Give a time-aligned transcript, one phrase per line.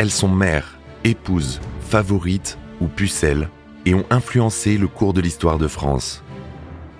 [0.00, 3.50] elles sont mères, épouses, favorites ou pucelles
[3.84, 6.24] et ont influencé le cours de l'histoire de France.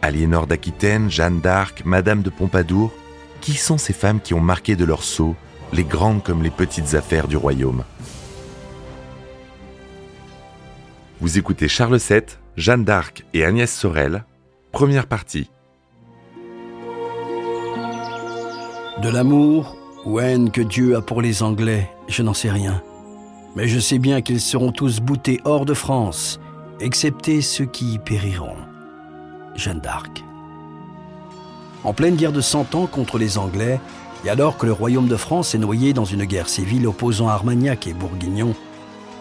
[0.02, 2.92] Aliénor d'Aquitaine, Jeanne d'Arc, Madame de Pompadour,
[3.40, 5.34] qui sont ces femmes qui ont marqué de leur sceau
[5.72, 7.84] les grandes comme les petites affaires du royaume?
[11.22, 12.20] Vous écoutez Charles VII,
[12.58, 14.26] Jeanne d'Arc et Agnès Sorel,
[14.72, 15.50] première partie.
[19.00, 22.82] De l'amour ou haine que Dieu a pour les Anglais, je n'en sais rien.
[23.56, 26.40] Mais je sais bien qu'ils seront tous boutés hors de France,
[26.80, 28.56] excepté ceux qui y périront.
[29.54, 30.24] Jeanne d'Arc.
[31.82, 33.80] En pleine guerre de Cent Ans contre les Anglais,
[34.24, 37.86] et alors que le royaume de France est noyé dans une guerre civile opposant Armagnac
[37.86, 38.54] et Bourguignon,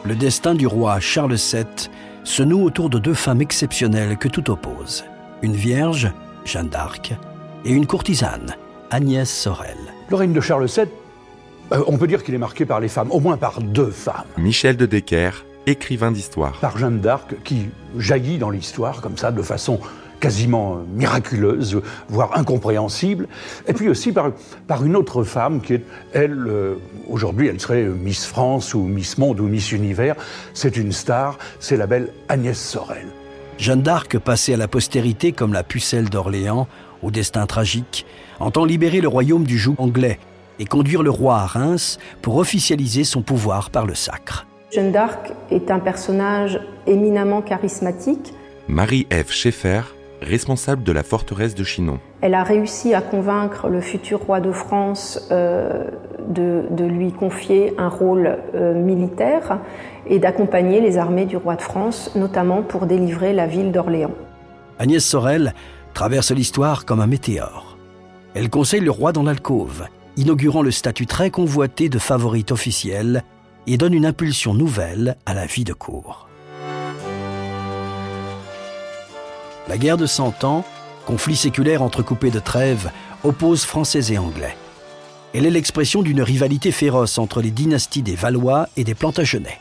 [0.03, 1.89] le destin du roi Charles VII
[2.23, 5.05] se noue autour de deux femmes exceptionnelles que tout oppose.
[5.41, 6.11] Une vierge,
[6.45, 7.13] Jeanne d'Arc,
[7.65, 8.55] et une courtisane,
[8.91, 9.77] Agnès Sorel.
[10.09, 10.87] Le règne de Charles VII,
[11.71, 14.25] euh, on peut dire qu'il est marqué par les femmes, au moins par deux femmes.
[14.37, 16.53] Michel de Decker, écrivain d'histoire.
[16.59, 19.79] Par Jeanne d'Arc, qui jaillit dans l'histoire comme ça, de façon
[20.19, 23.27] quasiment miraculeuse, voire incompréhensible,
[23.67, 24.31] et puis aussi par,
[24.67, 26.75] par une autre femme qui est, elle, euh,
[27.07, 30.15] aujourd'hui, elle serait Miss France ou Miss Monde ou Miss Univers.
[30.53, 33.07] C'est une star, c'est la belle Agnès Sorel.
[33.57, 36.67] Jeanne d'Arc, passée à la postérité comme la pucelle d'Orléans,
[37.01, 38.05] au destin tragique,
[38.39, 40.19] entend libérer le royaume du joug anglais
[40.59, 44.45] et conduire le roi à Reims pour officialiser son pouvoir par le sacre.
[44.71, 48.33] Jeanne d'Arc est un personnage éminemment charismatique.
[48.67, 49.81] Marie-Ève Schaeffer,
[50.21, 51.99] responsable de la forteresse de Chinon.
[52.21, 55.85] Elle a réussi à convaincre le futur roi de France euh,
[56.27, 59.59] de, de, lui confier un rôle euh, militaire
[60.05, 64.13] et d'accompagner les armées du roi de France, notamment pour délivrer la ville d'Orléans.
[64.77, 65.53] Agnès Sorel
[65.93, 67.77] traverse l'histoire comme un météore.
[68.35, 69.87] Elle conseille le roi dans l'alcôve,
[70.19, 73.23] inaugurant le statut très convoité de favorite officielle
[73.67, 76.27] et donne une impulsion nouvelle à la vie de cour.
[79.69, 80.65] La guerre de Cent Ans,
[81.05, 82.91] conflit séculaire entrecoupé de trêves,
[83.23, 84.57] oppose Français et Anglais.
[85.33, 89.59] Elle est l'expression d'une rivalité féroce entre les dynasties des Valois et des Plantagenets.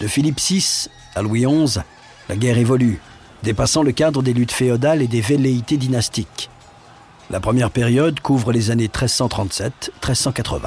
[0.00, 1.80] De Philippe VI à Louis XI,
[2.30, 3.00] la guerre évolue,
[3.42, 6.48] dépassant le cadre des luttes féodales et des velléités dynastiques.
[7.28, 10.60] La première période couvre les années 1337-1380.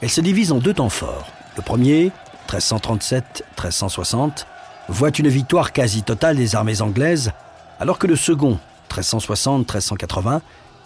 [0.00, 1.28] Elle se divise en deux temps forts.
[1.56, 2.10] Le premier,
[2.48, 4.44] 1337-1360,
[4.88, 7.32] voit une victoire quasi totale des armées anglaises,
[7.80, 8.58] alors que le second,
[8.90, 10.40] 1360-1380,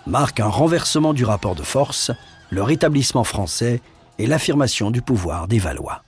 [0.06, 2.10] marque un renversement du rapport de force,
[2.50, 3.80] le rétablissement français
[4.18, 6.02] et l'affirmation du pouvoir des Valois.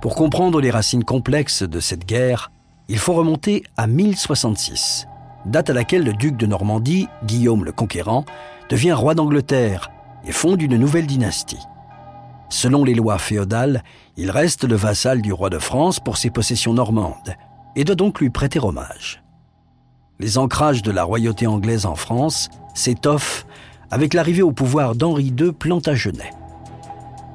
[0.00, 2.50] Pour comprendre les racines complexes de cette guerre,
[2.88, 5.07] il faut remonter à 1066,
[5.46, 8.24] date à laquelle le duc de Normandie, Guillaume le Conquérant,
[8.68, 9.90] devient roi d'Angleterre
[10.26, 11.66] et fonde une nouvelle dynastie.
[12.48, 13.82] Selon les lois féodales,
[14.16, 17.34] il reste le vassal du roi de France pour ses possessions normandes
[17.76, 19.22] et doit donc lui prêter hommage.
[20.18, 23.46] Les ancrages de la royauté anglaise en France s'étoffent
[23.90, 26.32] avec l'arrivée au pouvoir d'Henri II Plantagenet.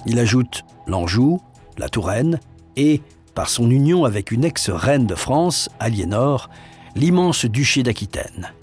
[0.05, 1.39] Il ajoute l'Anjou,
[1.77, 2.39] la Touraine
[2.75, 3.01] et,
[3.35, 6.49] par son union avec une ex-reine de France, Aliénor,
[6.95, 8.53] l'immense duché d'Aquitaine.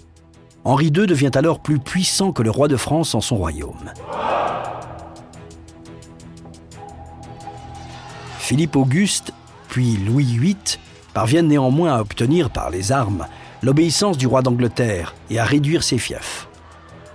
[0.65, 3.93] Henri II devient alors plus puissant que le roi de France en son royaume.
[8.39, 9.33] Philippe Auguste,
[9.69, 10.57] puis Louis VIII,
[11.15, 13.27] parviennent néanmoins à obtenir par les armes
[13.63, 16.49] l'obéissance du roi d'Angleterre et à réduire ses fiefs.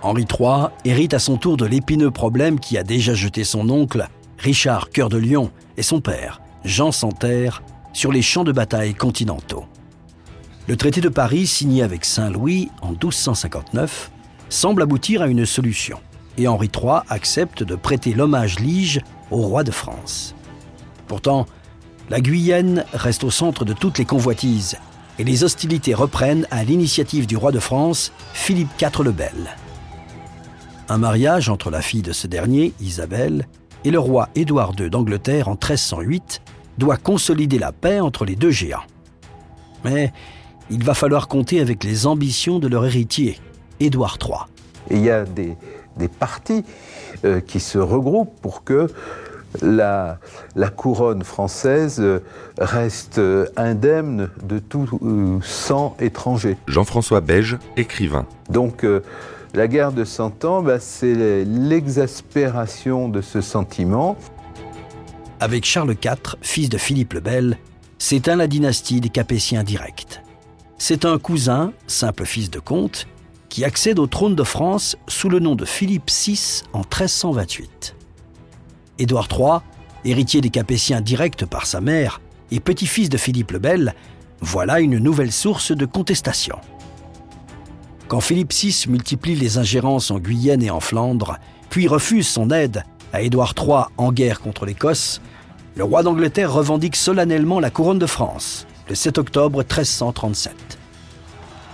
[0.02, 4.08] Henri III hérite à son tour de l'épineux problème qui a déjà jeté son oncle,
[4.38, 7.62] Richard Cœur de Lion, et son père, Jean Santerre,
[7.92, 9.64] sur les champs de bataille continentaux.
[10.68, 14.10] Le traité de Paris, signé avec Saint-Louis en 1259,
[14.48, 16.00] semble aboutir à une solution,
[16.38, 19.00] et Henri III accepte de prêter l'hommage lige
[19.30, 20.34] au roi de France.
[21.06, 21.46] Pourtant,
[22.10, 24.76] la Guyenne reste au centre de toutes les convoitises
[25.18, 29.56] et les hostilités reprennent à l'initiative du roi de France, Philippe IV le Bel.
[30.88, 33.46] Un mariage entre la fille de ce dernier, Isabelle,
[33.84, 36.42] et le roi Édouard II d'Angleterre en 1308
[36.76, 38.84] doit consolider la paix entre les deux géants.
[39.84, 40.12] Mais
[40.70, 43.38] il va falloir compter avec les ambitions de leur héritier,
[43.80, 44.38] Édouard III.
[44.90, 45.56] il y a des,
[45.96, 46.64] des partis
[47.24, 48.88] euh, qui se regroupent pour que
[49.62, 50.18] la,
[50.76, 52.02] couronne française
[52.58, 53.20] reste
[53.56, 56.56] indemne de tout euh, sang étranger.
[56.66, 58.26] Jean-François Beige, écrivain.
[58.50, 59.00] Donc euh,
[59.54, 64.16] la guerre de Cent Ans, bah, c'est l'exaspération de ce sentiment.
[65.40, 67.58] Avec Charles IV, fils de Philippe le Bel,
[67.98, 70.20] s'éteint la dynastie des Capétiens directs.
[70.78, 73.06] C'est un cousin, simple fils de comte,
[73.48, 77.96] qui accède au trône de France sous le nom de Philippe VI en 1328.
[78.98, 79.60] Édouard III,
[80.04, 82.20] héritier des Capétiens direct par sa mère
[82.50, 83.94] et petit-fils de Philippe le Bel,
[84.40, 86.58] voilà une nouvelle source de contestation.
[88.08, 91.38] Quand Philippe VI multiplie les ingérences en Guyenne et en Flandre,
[91.70, 92.84] puis refuse son aide
[93.14, 95.22] à Édouard III en guerre contre l'Écosse,
[95.74, 100.54] le roi d'Angleterre revendique solennellement la couronne de France, le 7 octobre 1337.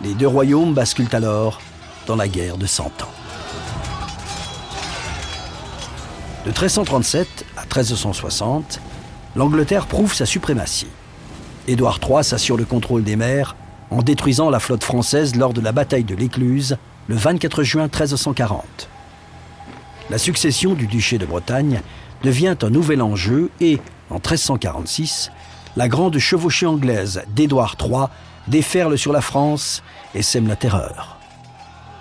[0.02, 1.60] Les deux royaumes basculent alors
[2.06, 3.12] dans la guerre de Cent Ans.
[6.44, 8.80] De 1337 à 1360,
[9.36, 10.88] l'Angleterre prouve sa suprématie.
[11.68, 13.56] Édouard III s'assure le contrôle des mers
[13.90, 18.88] en détruisant la flotte française lors de la bataille de l'Écluse le 24 juin 1340.
[20.10, 21.82] La succession du duché de Bretagne
[22.24, 23.78] devient un nouvel enjeu et,
[24.10, 25.30] en 1346,
[25.76, 28.06] la grande chevauchée anglaise d'Édouard III
[28.48, 29.82] déferle sur la France
[30.14, 31.18] et sème la terreur.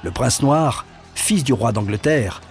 [0.04, 0.86] Le prince noir,
[1.16, 2.42] fils du roi d'Angleterre,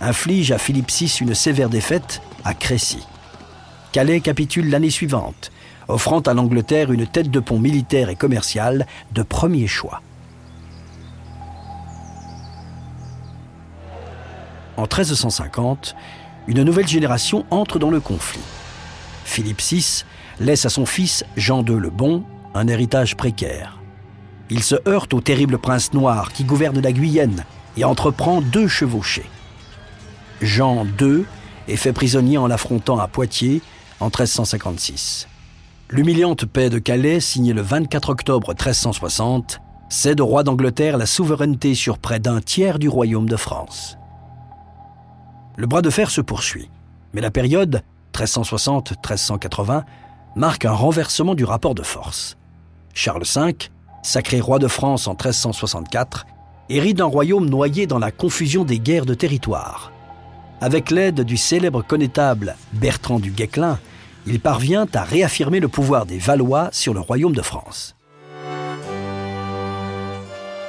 [0.00, 3.04] inflige à Philippe VI une sévère défaite à Crécy.
[3.92, 5.50] Calais capitule l'année suivante,
[5.88, 10.02] offrant à l'Angleterre une tête de pont militaire et commerciale de premier choix.
[14.76, 15.96] En 1350,
[16.46, 18.40] une nouvelle génération entre dans le conflit.
[19.24, 20.04] Philippe VI
[20.40, 22.24] laisse à son fils Jean II le Bon
[22.54, 23.78] un héritage précaire.
[24.50, 27.44] Il se heurte au terrible prince noir qui gouverne la Guyenne
[27.76, 29.28] et entreprend deux chevauchées.
[30.40, 31.24] Jean II
[31.68, 33.60] est fait prisonnier en l'affrontant à Poitiers
[34.00, 35.28] en 1356.
[35.90, 41.74] L'humiliante paix de Calais, signée le 24 octobre 1360, cède au roi d'Angleterre la souveraineté
[41.74, 43.96] sur près d'un tiers du royaume de France.
[45.56, 46.70] Le bras de fer se poursuit,
[47.12, 47.82] mais la période
[48.14, 49.82] 1360-1380
[50.38, 52.36] marque un renversement du rapport de force.
[52.94, 53.56] Charles V,
[54.02, 56.26] sacré roi de France en 1364,
[56.68, 59.92] hérite d'un royaume noyé dans la confusion des guerres de territoire.
[60.60, 63.78] Avec l'aide du célèbre connétable Bertrand du Guesclin,
[64.26, 67.96] il parvient à réaffirmer le pouvoir des Valois sur le royaume de France.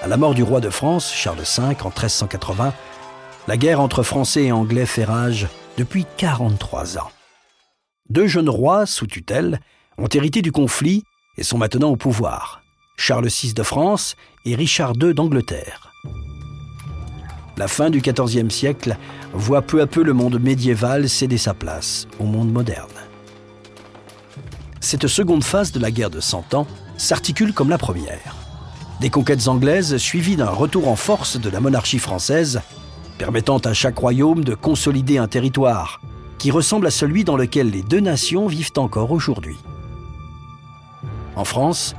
[0.01, 2.73] À la mort du roi de France, Charles V, en 1380,
[3.47, 7.09] la guerre entre Français et Anglais fait rage depuis 43 ans.
[8.09, 9.59] Deux jeunes rois, sous tutelle,
[9.99, 11.03] ont hérité du conflit
[11.37, 12.63] et sont maintenant au pouvoir.
[12.97, 14.15] Charles VI de France
[14.45, 15.93] et Richard II d'Angleterre.
[17.55, 18.97] La fin du XIVe siècle
[19.33, 22.89] voit peu à peu le monde médiéval céder sa place au monde moderne.
[24.79, 26.65] Cette seconde phase de la guerre de Cent Ans
[26.97, 28.35] s'articule comme la première.
[29.01, 32.61] Des conquêtes anglaises suivies d'un retour en force de la monarchie française,
[33.19, 36.01] permettant à chaque royaume de consolider un territoire
[36.39, 39.57] qui ressemble à celui dans lequel les deux nations vivent encore aujourd'hui.
[41.35, 41.95] En France,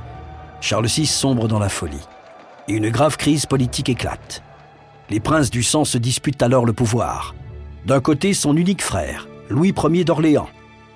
[0.59, 2.07] Charles VI sombre dans la folie
[2.67, 4.43] et une grave crise politique éclate.
[5.09, 7.35] Les princes du sang se disputent alors le pouvoir.
[7.85, 10.49] D'un côté, son unique frère, Louis Ier d'Orléans.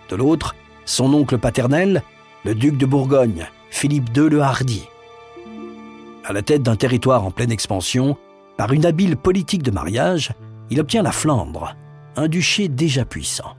[0.10, 0.56] De l'autre,
[0.86, 2.04] son oncle paternel,
[2.44, 4.84] le duc de Bourgogne, Philippe II le Hardy.
[6.24, 8.18] À la tête d'un territoire en pleine expansion,
[8.58, 10.32] par une habile politique de mariage,
[10.70, 11.76] il obtient la Flandre,
[12.16, 13.56] un duché déjà puissant.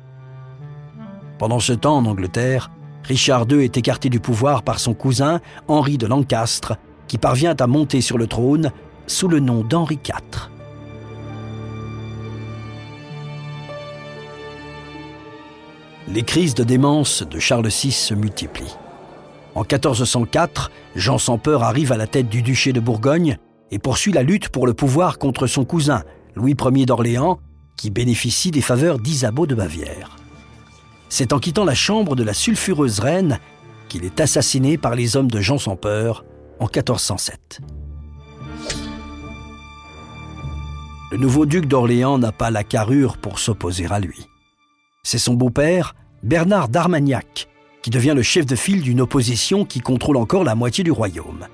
[1.38, 2.70] Pendant ce temps, en Angleterre,
[3.04, 6.76] Richard II est écarté du pouvoir par son cousin Henri de Lancastre,
[7.06, 8.72] qui parvient à monter sur le trône
[9.06, 10.50] sous le nom d'Henri IV.
[16.08, 18.76] Les crises de démence de Charles VI se multiplient.
[19.54, 23.38] En 1404, Jean sans peur arrive à la tête du duché de Bourgogne
[23.70, 26.02] et poursuit la lutte pour le pouvoir contre son cousin,
[26.34, 27.40] Louis Ier d'Orléans,
[27.76, 30.16] qui bénéficie des faveurs d'Isabeau de Bavière.
[31.08, 33.38] C'est en quittant la chambre de la sulfureuse reine
[33.88, 36.24] qu'il est assassiné par les hommes de Jean sans peur
[36.58, 37.60] en 1407.
[41.12, 44.26] Le nouveau duc d'Orléans n'a pas la carrure pour s'opposer à lui.
[45.04, 47.48] C'est son beau-père, Bernard d'Armagnac,
[47.82, 51.46] qui devient le chef de file d'une opposition qui contrôle encore la moitié du royaume.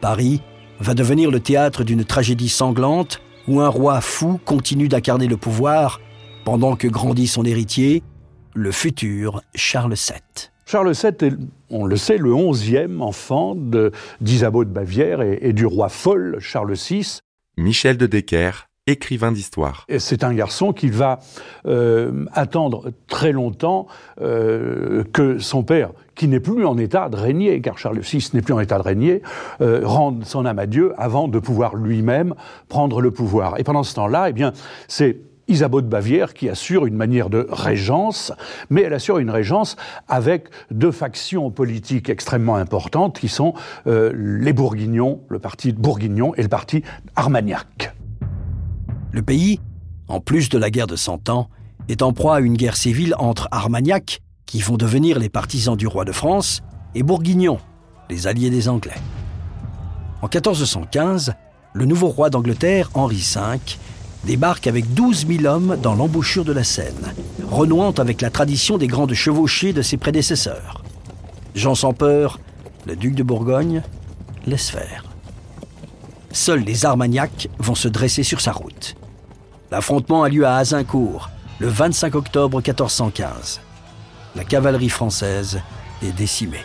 [0.00, 0.42] Paris
[0.80, 6.00] va devenir le théâtre d'une tragédie sanglante où un roi fou continue d'incarner le pouvoir
[6.44, 8.02] pendant que grandit son héritier,
[8.54, 10.48] le futur Charles VII.
[10.66, 11.34] Charles VII est,
[11.70, 13.54] on le sait, le onzième enfant
[14.20, 17.18] d'Isabeau de, Bavière et, et, du roi folle Charles VI.
[17.56, 19.86] Michel de Decker, écrivain d'histoire.
[19.98, 21.20] C'est un garçon qui va
[21.66, 23.86] euh, attendre très longtemps
[24.20, 28.42] euh, que son père, qui n'est plus en état de régner, car Charles VI n'est
[28.42, 29.22] plus en état de régner,
[29.60, 32.34] euh, rende son âme à Dieu avant de pouvoir lui-même
[32.68, 33.60] prendre le pouvoir.
[33.60, 34.52] Et pendant ce temps-là, eh bien,
[34.88, 38.32] c'est Isabeau de Bavière qui assure une manière de régence,
[38.68, 39.76] mais elle assure une régence
[40.08, 43.54] avec deux factions politiques extrêmement importantes qui sont
[43.86, 46.82] euh, les Bourguignons, le parti Bourguignon et le parti
[47.14, 47.94] Armagnac.
[49.12, 49.60] Le pays,
[50.08, 51.48] en plus de la guerre de Cent Ans,
[51.88, 55.86] est en proie à une guerre civile entre Armagnacs, qui vont devenir les partisans du
[55.86, 56.62] roi de France,
[56.94, 57.58] et Bourguignons,
[58.08, 58.96] les alliés des Anglais.
[60.22, 61.34] En 1415,
[61.74, 63.40] le nouveau roi d'Angleterre, Henri V,
[64.24, 67.12] débarque avec 12 000 hommes dans l'embouchure de la Seine,
[67.50, 70.82] renouant avec la tradition des grandes chevauchées de ses prédécesseurs.
[71.54, 72.40] Jean sans peur,
[72.86, 73.82] le duc de Bourgogne,
[74.46, 75.04] laisse faire.
[76.30, 78.96] Seuls les Armagnacs vont se dresser sur sa route.
[79.72, 83.58] L'affrontement a lieu à Azincourt, le 25 octobre 1415.
[84.36, 85.62] La cavalerie française
[86.02, 86.60] est décimée.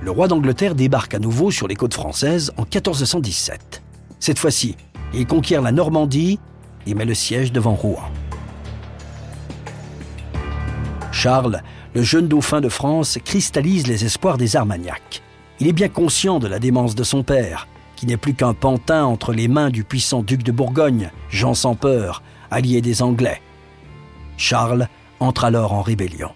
[0.00, 3.82] Le roi d'Angleterre débarque à nouveau sur les côtes françaises en 1417.
[4.20, 4.76] Cette fois-ci,
[5.12, 6.38] il conquiert la Normandie
[6.86, 8.04] et met le siège devant Rouen.
[11.10, 11.64] Charles,
[11.96, 15.24] le jeune dauphin de France, cristallise les espoirs des Armagnacs.
[15.60, 19.04] Il est bien conscient de la démence de son père, qui n'est plus qu'un pantin
[19.04, 23.42] entre les mains du puissant duc de Bourgogne, Jean sans peur, allié des Anglais.
[24.38, 24.88] Charles
[25.20, 26.30] entre alors en rébellion.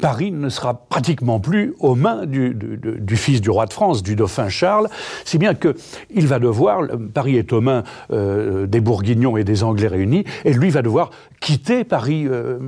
[0.00, 4.48] Paris ne sera pratiquement plus aux mains du, fils du roi de France, du dauphin
[4.48, 4.88] Charles,
[5.24, 6.82] si bien qu'il va devoir,
[7.12, 11.10] Paris est aux mains euh, des Bourguignons et des Anglais réunis, et lui va devoir
[11.40, 12.58] quitter Paris euh,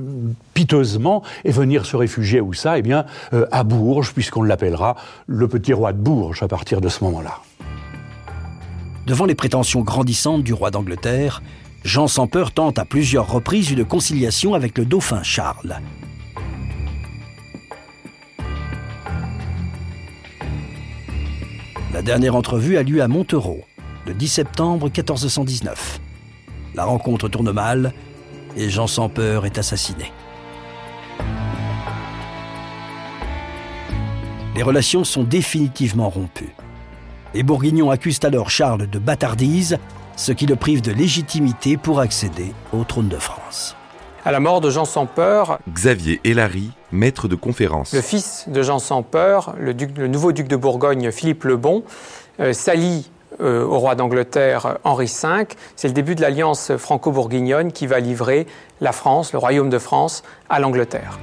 [0.53, 4.95] piteusement et venir se réfugier où ça Eh bien, euh, à Bourges, puisqu'on l'appellera
[5.27, 7.41] le petit roi de Bourges à partir de ce moment-là.
[9.05, 11.41] Devant les prétentions grandissantes du roi d'Angleterre,
[11.83, 15.79] Jean sans peur tente à plusieurs reprises une conciliation avec le dauphin Charles.
[21.97, 23.61] La dernière entrevue a lieu à Montereau,
[24.05, 25.99] le 10 septembre 1419.
[26.75, 27.91] La rencontre tourne mal
[28.55, 30.11] et Jean sans peur est assassiné.
[34.55, 36.53] Les relations sont définitivement rompues.
[37.33, 39.79] Les Bourguignons accusent alors Charles de bâtardise,
[40.17, 43.75] ce qui le prive de légitimité pour accéder au trône de France.
[44.27, 47.93] À la mort de Jean sans peur, Xavier Hélary, maître de conférence.
[47.93, 49.71] Le fils de Jean sans peur, le,
[50.05, 51.85] nouveau duc de Bourgogne, Philippe le Bon,
[52.41, 55.47] euh, s'allie euh, au roi d'Angleterre Henri V.
[55.77, 58.47] C'est le début de l'alliance franco-bourguignonne qui va livrer
[58.81, 61.19] la France, le royaume de France, à l'Angleterre.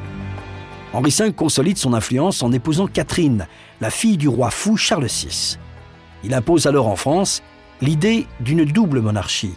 [0.95, 3.49] Henri V consolide son influence en épousant Catherine,
[3.83, 5.59] la fille du roi fou Charles VI.
[6.25, 7.43] Il impose alors en France
[7.83, 9.57] l'idée d'une double monarchie,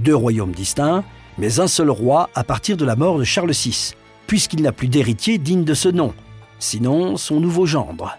[0.00, 1.04] deux royaumes distincts,
[1.38, 3.94] mais un seul roi à partir de la mort de Charles VI,
[4.26, 6.14] puisqu'il n'a plus d'héritier digne de ce nom,
[6.58, 8.16] sinon son nouveau gendre.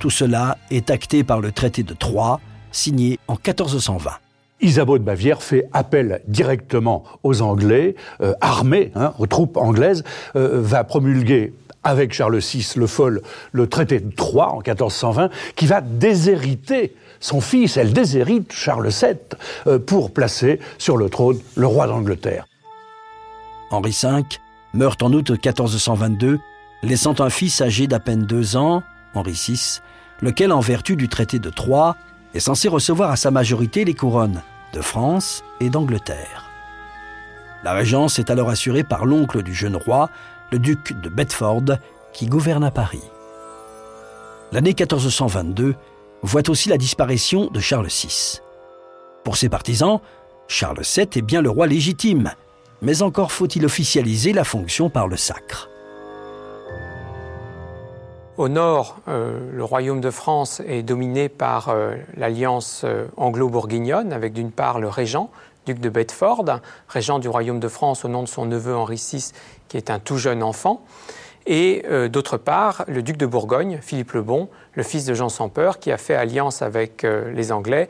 [0.00, 2.40] Tout cela est acté par le traité de Troyes,
[2.72, 4.12] signé en 1420.
[4.62, 10.04] Isabeau de Bavière fait appel directement aux Anglais, euh, armés, hein, aux troupes anglaises,
[10.36, 13.22] euh, va promulguer avec Charles VI le Fol
[13.52, 19.16] le traité de Troyes en 1420, qui va déshériter son fils, elle déshérite Charles VII
[19.66, 22.46] euh, pour placer sur le trône le roi d'Angleterre.
[23.70, 24.22] Henri V
[24.72, 26.38] meurt en août 1422,
[26.82, 28.82] laissant un fils âgé d'à peine deux ans,
[29.14, 29.80] Henri VI,
[30.22, 31.96] lequel, en vertu du traité de Troyes,
[32.34, 36.46] est censé recevoir à sa majorité les couronnes de France et d'Angleterre.
[37.62, 40.08] La régence est alors assurée par l'oncle du jeune roi,
[40.50, 41.78] le duc de Bedford,
[42.12, 43.02] qui gouverne à Paris.
[44.52, 45.74] L'année 1422
[46.22, 48.40] voit aussi la disparition de Charles VI.
[49.24, 50.00] Pour ses partisans,
[50.48, 52.32] Charles VII est bien le roi légitime,
[52.82, 55.68] mais encore faut-il officialiser la fonction par le sacre.
[58.40, 64.32] Au nord, euh, le royaume de France est dominé par euh, l'alliance euh, anglo-bourguignonne, avec
[64.32, 65.30] d'une part le régent,
[65.66, 66.46] duc de Bedford,
[66.88, 69.32] régent du royaume de France au nom de son neveu Henri VI,
[69.70, 70.82] qui est un tout jeune enfant,
[71.46, 75.30] et euh, d'autre part le duc de Bourgogne, Philippe le Bon, le fils de Jean
[75.30, 77.88] sans peur, qui a fait alliance avec euh, les Anglais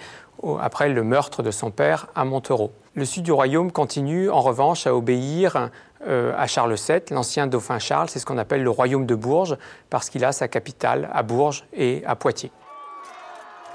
[0.61, 2.73] après le meurtre de son père à Montereau.
[2.95, 5.71] Le sud du royaume continue en revanche à obéir
[6.07, 9.57] euh, à Charles VII, l'ancien dauphin Charles, c'est ce qu'on appelle le royaume de Bourges,
[9.91, 12.53] parce qu'il a sa capitale à Bourges et à Poitiers.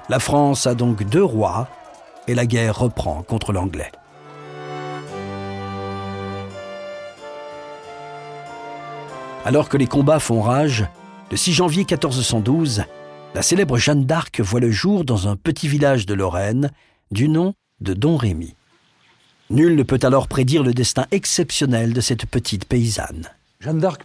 [0.08, 1.68] La France a donc deux rois,
[2.26, 3.92] et la guerre reprend contre l'anglais.
[9.46, 10.86] Alors que les combats font rage,
[11.30, 12.82] le 6 janvier 1412,
[13.32, 16.72] la célèbre Jeanne d'Arc voit le jour dans un petit village de Lorraine
[17.12, 18.56] du nom de Don Rémy.
[19.50, 23.28] Nul ne peut alors prédire le destin exceptionnel de cette petite paysanne.
[23.60, 24.02] Jeanne d'Arc,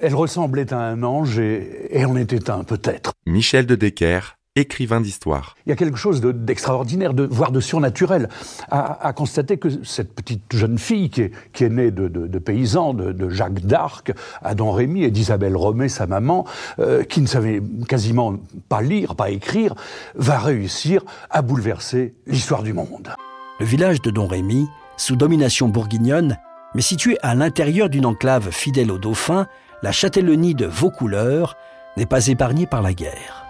[0.00, 3.12] elle ressemblait à un ange et, et en était un peut-être.
[3.26, 5.54] Michel de Decker, écrivain d'histoire.
[5.66, 8.28] Il y a quelque chose d'extraordinaire, de, voire de surnaturel,
[8.70, 14.12] à, constater que cette petite jeune fille qui est, née de, paysans, de, Jacques d'Arc,
[14.42, 16.46] Adam Rémy et d'Isabelle Romé, sa maman,
[16.78, 18.36] euh, qui ne savait quasiment
[18.68, 19.74] pas lire, pas écrire,
[20.14, 23.14] va réussir à bouleverser l'histoire du monde.
[23.60, 26.38] Le village de Don Rémy, sous domination bourguignonne,
[26.74, 29.46] mais situé à l'intérieur d'une enclave fidèle au dauphin,
[29.82, 31.56] la châtellenie de Vaucouleurs
[31.96, 33.45] n'est pas épargnée par la guerre.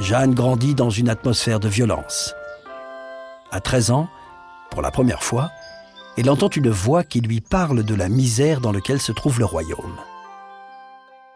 [0.00, 2.34] Jeanne grandit dans une atmosphère de violence.
[3.52, 4.08] À 13 ans,
[4.70, 5.50] pour la première fois,
[6.16, 9.44] elle entend une voix qui lui parle de la misère dans laquelle se trouve le
[9.44, 9.98] royaume.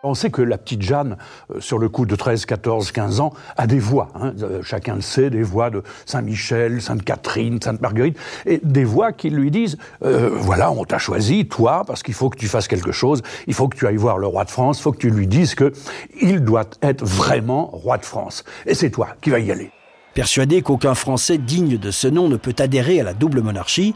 [0.05, 1.17] On sait que la petite Jeanne,
[1.51, 4.11] euh, sur le coup de 13, 14, 15 ans, a des voix.
[4.15, 4.35] Hein.
[4.43, 9.51] Euh, chacun le sait, des voix de Saint-Michel, Sainte-Catherine, Sainte-Marguerite, et des voix qui lui
[9.51, 13.23] disent euh, voilà, on t'a choisi, toi, parce qu'il faut que tu fasses quelque chose,
[13.47, 15.27] il faut que tu ailles voir le roi de France, il faut que tu lui
[15.27, 15.73] dises que
[16.21, 18.45] il doit être vraiment roi de France.
[18.67, 19.71] Et c'est toi qui vas y aller.
[20.13, 23.95] Persuadé qu'aucun Français digne de ce nom ne peut adhérer à la double monarchie,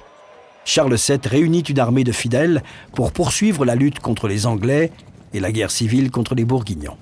[0.64, 2.62] Charles VII réunit une armée de fidèles
[2.94, 4.90] pour poursuivre la lutte contre les Anglais
[5.32, 6.97] et la guerre civile contre les Bourguignons.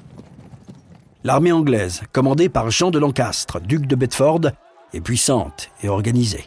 [1.25, 4.52] L'armée anglaise, commandée par Jean de Lancastre, duc de Bedford,
[4.92, 6.45] est puissante et organisée.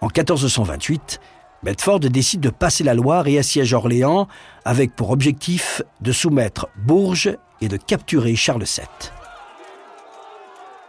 [0.00, 1.20] En 1428,
[1.62, 4.26] Bedford décide de passer la Loire et assiège Orléans
[4.64, 8.86] avec pour objectif de soumettre Bourges et de capturer Charles VII.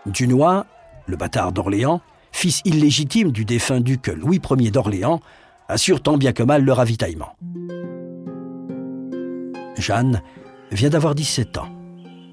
[0.07, 0.65] Dunois,
[1.05, 5.22] le bâtard d'Orléans, fils illégitime du défunt duc Louis Ier d'Orléans,
[5.69, 7.36] assure tant bien que mal le ravitaillement.
[9.77, 10.21] Jeanne
[10.71, 11.69] vient d'avoir 17 ans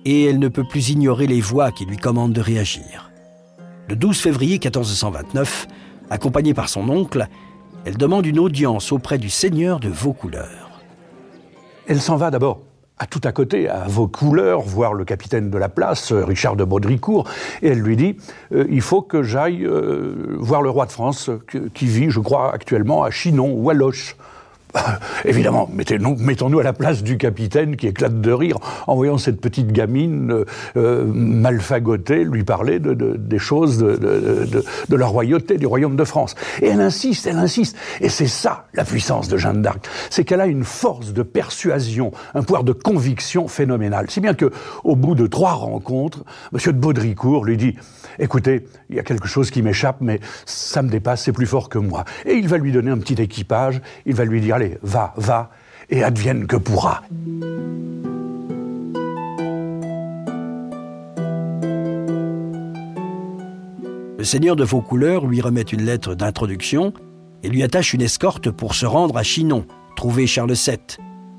[0.05, 3.11] et elle ne peut plus ignorer les voix qui lui commandent de réagir.
[3.89, 5.67] Le 12 février 1429,
[6.11, 7.27] accompagnée par son oncle,
[7.85, 10.81] elle demande une audience auprès du seigneur de Vaucouleurs.
[11.87, 12.61] Elle s'en va d'abord
[13.01, 17.27] à tout à côté, à Vaucouleurs, voir le capitaine de la place, Richard de Baudricourt,
[17.63, 18.17] et elle lui dit
[18.53, 21.31] euh, il faut que j'aille euh, voir le roi de France,
[21.73, 24.17] qui vit, je crois, actuellement à Chinon ou à Loche.
[25.25, 29.73] Évidemment, mettons-nous à la place du capitaine qui éclate de rire en voyant cette petite
[29.73, 30.45] gamine euh,
[30.77, 36.35] euh malfagotée lui parler de, des choses de, la royauté, du royaume de France.
[36.63, 37.77] Et elle insiste, elle insiste.
[38.01, 39.87] Et c'est ça la puissance de Jeanne d'Arc.
[40.11, 44.11] C'est qu'elle a une force de persuasion, un pouvoir de conviction phénoménal.
[44.11, 44.51] Si bien que,
[44.85, 46.61] au bout de trois rencontres, M.
[46.73, 47.77] de Baudricourt lui dit
[48.19, 51.69] Écoutez, il y a quelque chose qui m'échappe, mais ça me dépasse, c'est plus fort
[51.69, 52.05] que moi.
[52.27, 55.51] Et il va lui donner un petit équipage, il va lui dire va, va,
[55.89, 57.03] et advienne que pourra.
[64.19, 66.93] Le seigneur de Vaucouleurs lui remet une lettre d'introduction
[67.43, 69.65] et lui attache une escorte pour se rendre à Chinon,
[69.97, 70.77] trouver Charles VII,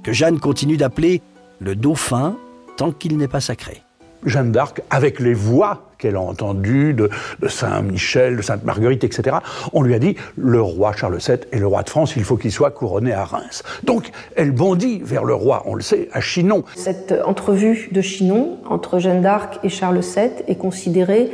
[0.03, 1.21] que Jeanne continue d'appeler
[1.59, 2.37] le dauphin
[2.77, 3.83] tant qu'il n'est pas sacré.
[4.25, 7.09] Jeanne d'Arc, avec les voix qu'elle a entendues de,
[7.47, 9.37] Saint-Michel, de Sainte-Marguerite, etc.,
[9.71, 12.37] on lui a dit le roi Charles VII est le roi de France, il faut
[12.37, 13.63] qu'il soit couronné à Reims.
[13.83, 16.63] Donc elle bondit vers le roi, on le sait, à Chinon.
[16.75, 21.29] Cette entrevue de Chinon entre Jeanne d'Arc et Charles VII est considérée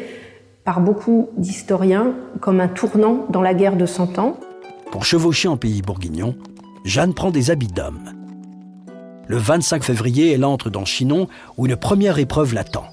[0.66, 4.38] par beaucoup d'historiens comme un tournant dans la guerre de Cent Ans.
[4.92, 6.36] Pour chevaucher en pays bourguignon,
[6.84, 8.00] Jeanne prend des habits d'homme
[9.28, 12.86] le 25 février, elle entre dans Chinon où une première épreuve l'attend.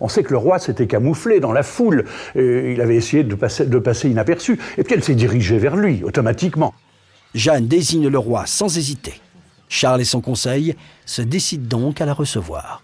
[0.00, 2.04] On sait que le roi s'était camouflé dans la foule.
[2.34, 4.58] il avait essayé de passer, de passer inaperçu.
[4.76, 6.74] Et puis elle s'est dirigée vers lui, automatiquement.
[7.34, 9.14] Jeanne désigne le roi sans hésiter.
[9.68, 12.82] Charles et son conseil se décident donc à la recevoir.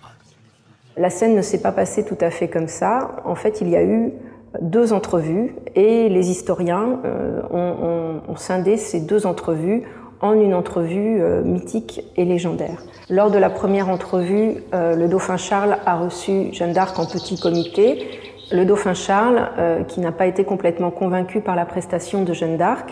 [0.97, 3.17] La scène ne s'est pas passée tout à fait comme ça.
[3.25, 4.13] En fait, il y a eu
[4.61, 9.85] deux entrevues et les historiens euh, ont scindé ces deux entrevues
[10.23, 12.83] en une entrevue euh, mythique et légendaire.
[13.11, 17.39] Lors de la première entrevue, euh, le dauphin Charles a reçu Jeanne d'Arc en petit
[17.39, 18.09] comité.
[18.53, 22.57] Le dauphin Charles, euh, qui n'a pas été complètement convaincu par la prestation de Jeanne
[22.57, 22.91] d'Arc,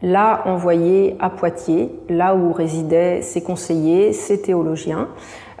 [0.00, 5.08] l'a envoyé à Poitiers, là où résidaient ses conseillers, ses théologiens.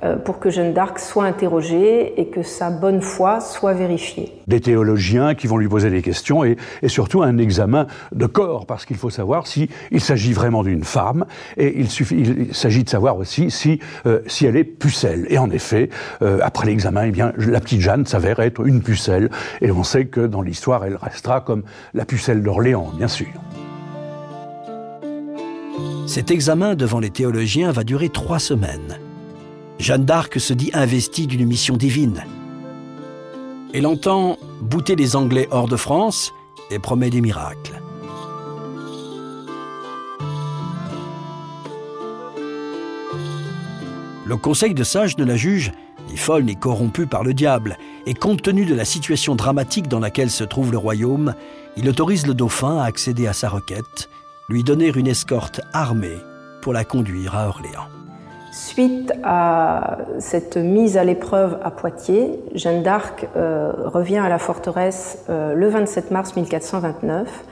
[0.04, 4.32] Euh, pour que Jeanne d'Arc soit interrogée et que sa bonne foi soit vérifiée.
[4.48, 6.56] Des théologiens qui vont lui poser des questions et,
[6.88, 11.24] surtout un examen de corps, parce qu'il faut savoir s'il s'agit vraiment d'une femme
[11.56, 11.88] et il,
[12.52, 15.26] s'agit de savoir aussi si, euh, si elle est pucelle.
[15.30, 15.88] Et en effet,
[16.20, 20.06] euh, après l'examen, eh bien, la petite Jeanne s'avère être une pucelle et on sait
[20.06, 21.62] que dans l'histoire, elle restera comme
[21.94, 23.28] la pucelle d'Orléans, bien sûr.
[26.08, 28.98] Cet examen devant les théologiens va durer trois semaines.
[29.82, 32.24] Jeanne d'Arc se dit investie d'une mission divine.
[33.74, 36.32] Elle entend bouter les Anglais hors de France
[36.70, 37.82] et promet des miracles.
[44.24, 45.72] Le conseil de sages ne la juge
[46.08, 50.00] ni folle ni corrompue par le diable, et compte tenu de la situation dramatique dans
[50.00, 51.34] laquelle se trouve le royaume,
[51.76, 54.08] il autorise le dauphin à accéder à sa requête,
[54.48, 56.18] lui donner une escorte armée
[56.60, 57.88] pour la conduire à Orléans.
[58.52, 65.24] Suite à cette mise à l'épreuve à Poitiers, Jeanne d'Arc euh, revient à la forteresse
[65.30, 67.44] euh, le 27 mars 1429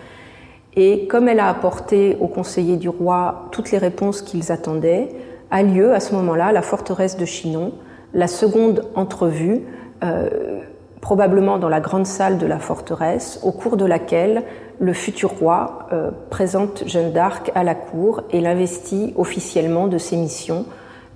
[0.77, 5.09] et comme elle a apporté aux conseillers du roi toutes les réponses qu'ils attendaient,
[5.51, 7.73] a lieu à ce moment-là la forteresse de Chinon,
[8.13, 9.63] la seconde entrevue,
[10.05, 10.61] euh,
[11.01, 14.43] probablement dans la grande salle de la forteresse, au cours de laquelle
[14.81, 15.89] le futur roi
[16.29, 20.67] présente Jeanne d'Arc à la cour et l'investit officiellement de ses missions,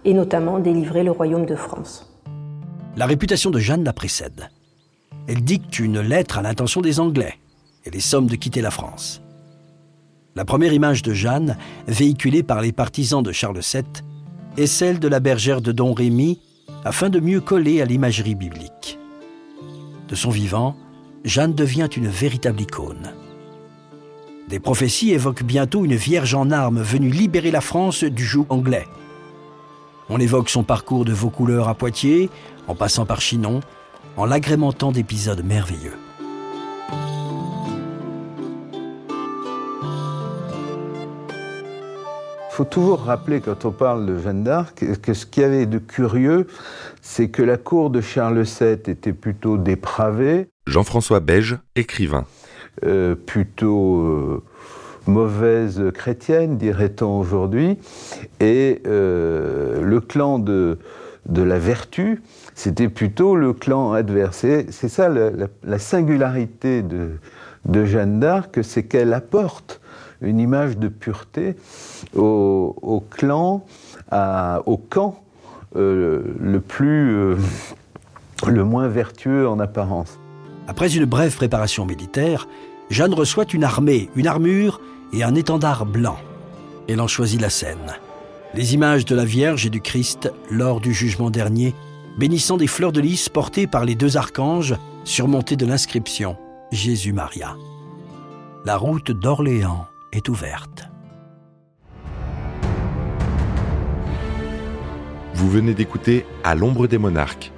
[0.05, 2.11] et notamment délivrer le royaume de France.
[2.97, 4.51] La réputation de Jeanne la précède.
[5.27, 7.35] Elle dicte une lettre à l'intention des Anglais
[7.85, 9.23] et les sommes de quitter la France.
[10.37, 13.85] La première image de Jeanne, véhiculée par les partisans de Charles VII,
[14.57, 16.41] est celle de la bergère de Don Rémy,
[16.85, 18.99] afin de mieux coller à l'imagerie biblique.
[20.09, 20.77] De son vivant,
[21.25, 23.13] Jeanne devient une véritable icône.
[24.49, 28.87] Des prophéties évoquent bientôt une vierge en armes venue libérer la France du joug anglais.
[30.11, 32.29] On évoque son parcours de Vaucouleurs à Poitiers,
[32.69, 33.61] en passant par Chinon,
[34.17, 35.97] en l'agrémentant d'épisodes merveilleux.
[42.51, 45.67] Il faut toujours rappeler, quand on parle de Jeanne d'Arc, que ce qu'il y avait
[45.67, 46.47] de curieux,
[47.03, 50.49] c'est que la cour de Charles VII était plutôt dépravée.
[50.67, 52.27] Jean-François Beige, écrivain.
[52.85, 54.43] Euh, plutôt euh,
[55.07, 57.79] mauvaise chrétienne, dirait-on aujourd'hui.
[58.41, 60.79] Et euh, le clan de,
[61.27, 62.23] de la vertu,
[62.55, 64.47] c'était plutôt le clan adverse.
[64.71, 65.31] C'est ça la,
[65.63, 67.11] la, singularité de,
[67.67, 69.81] de Jeanne d'Arc, c'est qu'elle apporte
[70.21, 71.57] une image de pureté
[72.15, 73.65] au, au clan,
[74.11, 75.23] à, au camp
[75.77, 77.37] euh, le plus, euh,
[78.47, 80.19] le moins vertueux en apparence.
[80.69, 82.49] Après une brève préparation militaire,
[82.91, 84.81] Jeanne reçoit une armée, une armure
[85.15, 86.19] et un étendard blanc.
[86.89, 87.95] Elle en choisit la scène.
[88.55, 91.75] Les images de la Vierge et du Christ lors du jugement dernier,
[92.19, 94.75] bénissant des fleurs de lys portées par les deux archanges,
[95.05, 96.37] surmontées de l'inscription
[96.73, 97.57] Jésus-Maria.
[98.65, 100.85] La route d'Orléans est ouverte.
[105.35, 107.53] Vous venez d'écouter À l'ombre des monarques.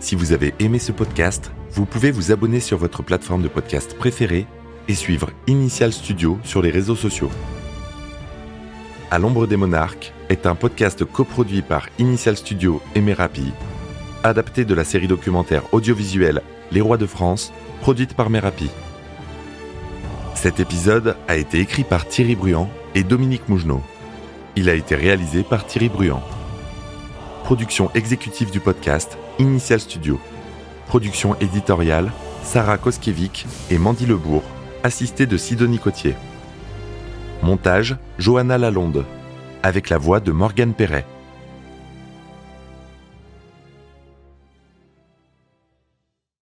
[0.00, 3.96] Si vous avez aimé ce podcast, vous pouvez vous abonner sur votre plateforme de podcast
[3.96, 4.46] préférée
[4.88, 7.30] et suivre Initial Studio sur les réseaux sociaux.
[9.10, 13.52] À l'ombre des monarques est un podcast coproduit par Initial Studio et Merapi,
[14.22, 16.42] adapté de la série documentaire audiovisuelle
[16.72, 18.70] Les Rois de France, produite par Merapi.
[20.34, 23.82] Cet épisode a été écrit par Thierry Bruand et Dominique Mougenot.
[24.56, 26.22] Il a été réalisé par Thierry Bruand.
[27.44, 30.18] Production exécutive du podcast Initial Studio.
[30.86, 32.10] Production éditoriale
[32.44, 34.42] Sarah Koskiewicz et Mandy Lebourg,
[34.84, 36.14] assistée de Sidonie Cotier.
[37.42, 39.04] Montage Johanna Lalonde,
[39.62, 41.06] avec la voix de Morgane Perret.